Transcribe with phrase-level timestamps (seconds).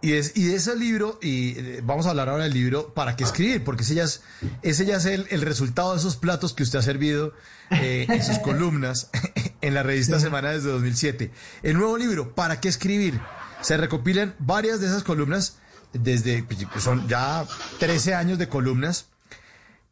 [0.00, 3.16] Y, es, y de ese libro, y eh, vamos a hablar ahora del libro, ¿para
[3.16, 3.64] qué escribir?
[3.64, 4.22] Porque ese ya es,
[4.62, 7.34] ese ya es el, el resultado de esos platos que usted ha servido
[7.70, 9.10] eh, en sus columnas
[9.60, 11.30] en la revista Semana desde 2007.
[11.62, 13.20] El nuevo libro, ¿para qué escribir?
[13.60, 15.58] Se recopilan varias de esas columnas
[15.92, 17.44] desde, pues, son ya
[17.78, 19.08] 13 años de columnas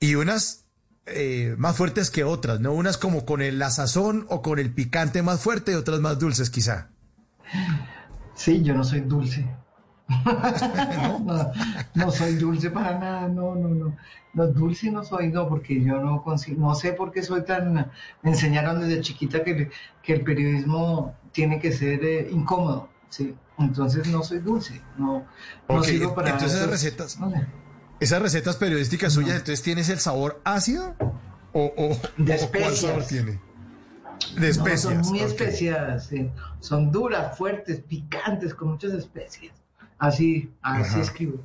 [0.00, 0.64] y unas
[1.06, 2.72] eh, más fuertes que otras, ¿no?
[2.72, 6.18] Unas como con el, la sazón o con el picante más fuerte y otras más
[6.18, 6.90] dulces quizá.
[8.34, 9.46] Sí, yo no soy dulce.
[11.24, 11.52] ¿No?
[11.94, 13.96] no, soy dulce para nada, no, no, no.
[14.34, 17.74] No, dulce no soy, no, porque yo no consigo, no sé por qué soy tan,
[18.22, 19.70] me enseñaron desde chiquita que,
[20.02, 23.34] que el periodismo tiene que ser eh, incómodo, sí.
[23.58, 25.26] Entonces no soy dulce, no,
[25.68, 27.18] no sirvo para Entonces esas recetas,
[28.00, 30.96] esas recetas periodísticas suyas, entonces tienes el sabor ácido
[31.52, 33.06] o, o, de especias.
[33.08, 33.38] tiene?
[34.36, 34.82] De especias.
[34.82, 36.30] son muy especiadas, sí.
[36.60, 39.52] son duras, fuertes, picantes, con muchas especias.
[39.98, 41.38] Así, así escribo.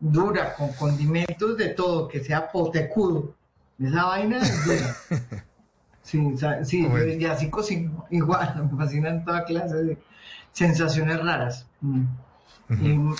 [0.00, 3.34] Dura, con condimentos de todo, que sea potecudo.
[3.78, 4.96] Esa vaina es dura.
[6.04, 6.20] Sí,
[6.64, 6.86] sí
[7.18, 9.98] y así cocino igual, me fascinan toda clase de
[10.52, 11.66] sensaciones raras.
[11.80, 12.04] Mm.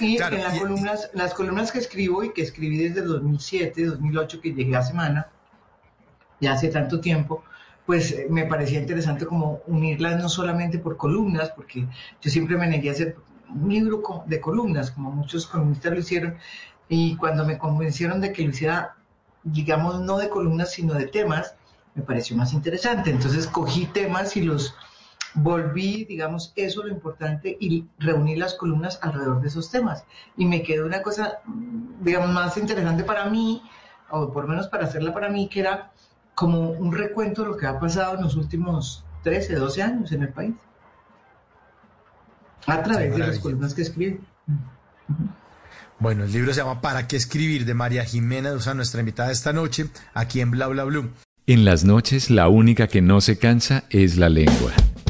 [0.00, 4.52] Y, en las, columnas, las columnas que escribo y que escribí desde 2007, 2008, que
[4.52, 5.28] llegué a Semana,
[6.40, 7.44] ya hace tanto tiempo,
[7.88, 11.86] pues eh, me parecía interesante como unirlas no solamente por columnas, porque
[12.20, 13.16] yo siempre me negué a hacer
[13.48, 16.36] un libro de columnas, como muchos columnistas lo hicieron,
[16.86, 18.96] y cuando me convencieron de que lo hiciera,
[19.42, 21.54] digamos, no de columnas, sino de temas,
[21.94, 23.08] me pareció más interesante.
[23.08, 24.74] Entonces cogí temas y los
[25.32, 30.04] volví, digamos, eso lo importante, y reuní las columnas alrededor de esos temas.
[30.36, 31.38] Y me quedó una cosa,
[32.02, 33.62] digamos, más interesante para mí,
[34.10, 35.90] o por menos para hacerla para mí, que era
[36.38, 40.22] como un recuento de lo que ha pasado en los últimos 13, 12 años en
[40.22, 40.54] el país.
[42.64, 44.20] A través de las columnas que escribe.
[45.98, 47.64] Bueno, el libro se llama ¿Para qué escribir?
[47.64, 51.10] de María Jimena Dusa, nuestra invitada esta noche, aquí en Bla Bla Blue.
[51.48, 54.70] En las noches la única que no se cansa es la lengua.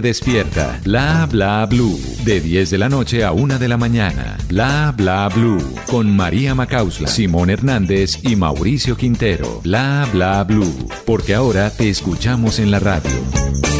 [0.00, 0.80] despierta.
[0.84, 1.98] Bla Bla Blue.
[2.24, 4.36] De 10 de la noche a 1 de la mañana.
[4.48, 5.62] Bla Bla Blue.
[5.86, 9.60] Con María Macausla, Simón Hernández y Mauricio Quintero.
[9.62, 10.88] Bla Bla Blue.
[11.04, 13.73] Porque ahora te escuchamos en la radio.